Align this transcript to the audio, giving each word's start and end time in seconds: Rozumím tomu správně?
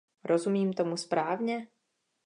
Rozumím 0.23 0.73
tomu 0.73 0.97
správně? 0.97 1.67